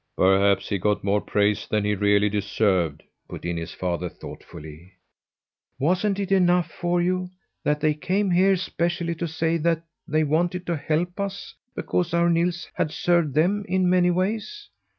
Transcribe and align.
"Perhaps 0.17 0.69
he 0.69 0.79
got 0.79 1.03
more 1.03 1.21
praise 1.21 1.67
than 1.67 1.85
he 1.85 1.93
really 1.93 2.27
deserved," 2.27 3.03
put 3.29 3.45
in 3.45 3.55
his 3.55 3.71
father 3.71 4.09
thoughtfully. 4.09 4.93
"Wasn't 5.77 6.17
it 6.19 6.31
enough 6.31 6.71
for 6.71 6.99
you 6.99 7.29
that 7.63 7.81
they 7.81 7.93
came 7.93 8.31
here 8.31 8.55
specially 8.55 9.13
to 9.13 9.27
say 9.27 9.57
they 10.07 10.23
wanted 10.23 10.65
to 10.65 10.75
help 10.75 11.19
us 11.19 11.53
because 11.75 12.15
our 12.15 12.31
Nils 12.31 12.67
had 12.73 12.89
served 12.89 13.35
them 13.35 13.63
in 13.67 13.87
many 13.87 14.09
ways? 14.09 14.69